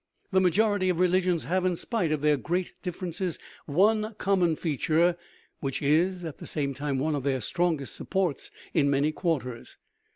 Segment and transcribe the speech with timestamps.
[0.31, 0.99] 35 THE RIDDLE OF THE UNIVERSE The majority of
[1.33, 5.15] religions have, in spite of their great differences, one common feature,
[5.59, 9.77] which is, at the same time, one of their strongest supports in many quarters.